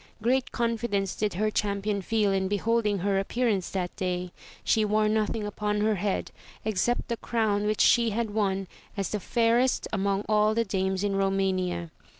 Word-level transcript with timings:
Great 0.19 0.51
confidence 0.51 1.13
did 1.15 1.35
her 1.35 1.51
champion 1.51 2.01
feel 2.01 2.31
in 2.31 2.47
beholding 2.47 2.97
her 2.97 3.19
appearance 3.19 3.69
that 3.69 3.95
day; 3.95 4.31
she 4.63 4.83
wore 4.83 5.07
nothing 5.07 5.45
upon 5.45 5.81
her 5.81 5.93
head, 5.93 6.31
except 6.65 7.07
the 7.07 7.17
crown 7.17 7.67
which 7.67 7.81
she 7.81 8.09
had 8.09 8.31
won 8.31 8.67
as 8.97 9.09
the 9.09 9.19
fairest 9.19 9.87
among 9.93 10.25
all 10.27 10.55
the 10.55 10.65
dames 10.65 11.03
in 11.03 11.15
Romania. 11.15 11.91